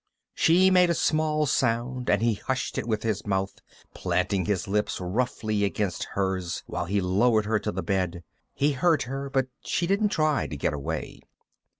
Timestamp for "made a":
0.71-0.95